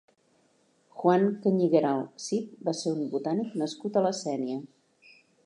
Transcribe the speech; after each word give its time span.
Juan 1.01 1.25
Cañigueral 1.43 2.01
Cid 2.25 2.57
va 2.71 2.75
ser 2.81 2.95
un 2.95 3.05
botànic 3.13 3.55
nascut 3.65 4.01
a 4.01 4.05
la 4.09 4.15
Sénia. 4.23 4.61